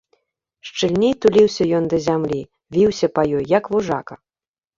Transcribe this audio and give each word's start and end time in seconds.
Шчыльней 0.69 1.13
туліўся 1.25 1.67
ён 1.81 1.89
да 1.91 1.97
зямлі, 2.07 2.41
віўся 2.77 3.07
па 3.19 3.27
ёй, 3.37 3.45
як 3.57 3.63
вужака. 3.77 4.21